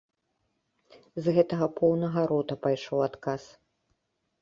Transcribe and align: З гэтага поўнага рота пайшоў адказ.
З 1.27 1.35
гэтага 1.35 1.69
поўнага 1.81 2.19
рота 2.35 2.61
пайшоў 2.67 2.99
адказ. 3.11 3.43